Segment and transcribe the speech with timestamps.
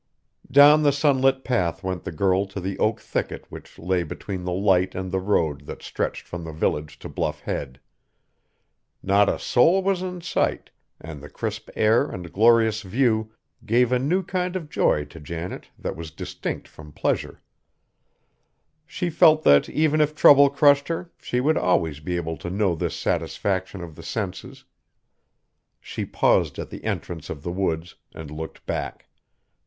[0.49, 4.51] Down the sunlit path went the girl to the oak thicket which lay between the
[4.51, 7.79] Light and the road that stretched from the village to Bluff Head.
[9.03, 13.31] Not a soul was in sight, and the crisp air and glorious view
[13.63, 17.39] gave a new kind of joy to Janet that was distinct from pleasure.
[18.87, 22.73] She felt that even if trouble crushed her, she would always be able to know
[22.73, 24.63] this satisfaction of the senses.
[25.79, 29.05] She paused at the entrance of the woods and looked back.